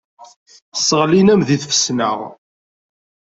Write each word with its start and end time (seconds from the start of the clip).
Sseɣlin-am 0.77 1.41
deg 1.47 1.59
tfesna. 1.61 2.11